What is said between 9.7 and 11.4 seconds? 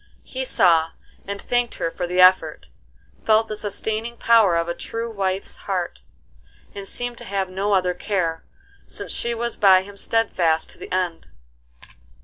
him steadfast to the end.